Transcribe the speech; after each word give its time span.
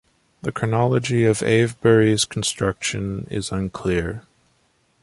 The 0.41 0.51
chronology 0.51 1.25
of 1.25 1.43
Avebury's 1.43 2.25
construction 2.25 3.27
is 3.29 3.51
unclear. 3.51 4.23